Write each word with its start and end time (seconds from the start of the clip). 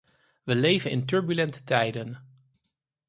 We 0.45 0.55
leven 0.55 0.91
in 0.91 1.01
turbulente 1.05 1.61
tijden. 1.69 2.09